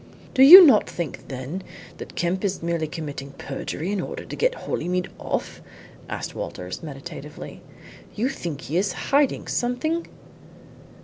[0.35, 1.61] "You do not think, then,
[1.97, 5.61] that Kemp is merely committing perjury in order to get Holymead off?"
[6.09, 7.61] asked Walters meditatively.
[8.15, 10.07] "You think he is hiding something?"